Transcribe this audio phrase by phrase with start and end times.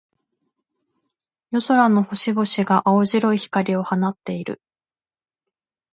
[1.51, 4.59] 夜空の星々が、青白い光を放っている。